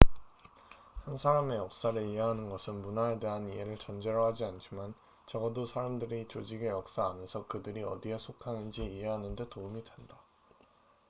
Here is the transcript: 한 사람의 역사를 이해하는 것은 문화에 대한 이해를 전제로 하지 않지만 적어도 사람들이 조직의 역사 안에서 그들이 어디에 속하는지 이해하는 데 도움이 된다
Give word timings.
한 1.05 1.19
사람의 1.19 1.59
역사를 1.59 2.09
이해하는 2.09 2.49
것은 2.49 2.81
문화에 2.81 3.19
대한 3.19 3.47
이해를 3.53 3.77
전제로 3.77 4.25
하지 4.25 4.43
않지만 4.43 4.95
적어도 5.27 5.67
사람들이 5.67 6.27
조직의 6.27 6.69
역사 6.69 7.11
안에서 7.11 7.45
그들이 7.45 7.83
어디에 7.83 8.17
속하는지 8.17 8.83
이해하는 8.83 9.35
데 9.35 9.47
도움이 9.47 9.83
된다 9.83 10.17